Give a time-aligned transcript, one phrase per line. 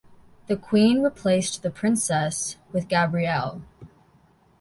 [0.47, 3.61] The Queen replaced the princess with Gabrielle.